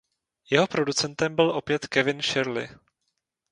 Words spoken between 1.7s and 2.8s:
Kevin Shirley.